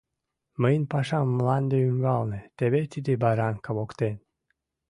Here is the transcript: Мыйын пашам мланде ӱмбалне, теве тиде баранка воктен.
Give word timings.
Мыйын 0.61 0.83
пашам 0.91 1.27
мланде 1.37 1.77
ӱмбалне, 1.89 2.39
теве 2.57 2.81
тиде 2.91 3.13
баранка 3.23 3.71
воктен. 3.77 4.15